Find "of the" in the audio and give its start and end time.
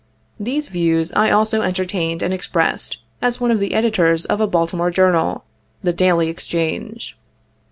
3.51-3.75